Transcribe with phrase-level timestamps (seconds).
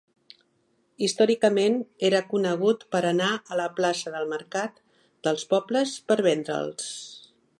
[1.07, 1.75] Històricament
[2.09, 4.83] era conegut per anar a la plaça del mercat
[5.29, 6.91] dels pobles per vendre'ls.